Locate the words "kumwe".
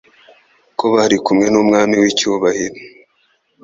1.25-1.47